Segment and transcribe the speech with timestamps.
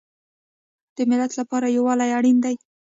[0.95, 2.55] د ملت لپاره یووالی اړین دی